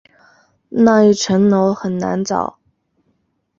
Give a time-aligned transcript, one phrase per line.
[0.69, 2.57] 那一层楼很难找